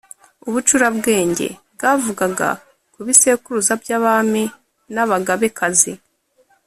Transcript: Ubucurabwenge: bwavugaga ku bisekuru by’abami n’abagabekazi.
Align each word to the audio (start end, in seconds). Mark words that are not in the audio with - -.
Ubucurabwenge: 0.47 1.47
bwavugaga 1.75 2.47
ku 2.93 2.99
bisekuru 3.07 3.59
by’abami 3.81 4.43
n’abagabekazi. 4.93 5.91